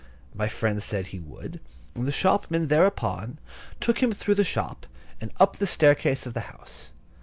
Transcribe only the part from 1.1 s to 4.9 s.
would, and the shopman, thereupon, took him through the shop,